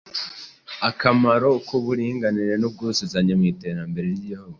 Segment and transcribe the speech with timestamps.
[0.89, 4.49] Akamaro k’uburinganire n’ubwuzuzanye mu iterambere ry’Igihugu.